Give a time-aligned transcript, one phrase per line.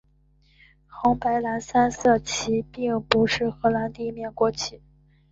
[0.87, 4.81] 红白蓝三色旗并不是荷兰的第一面国旗。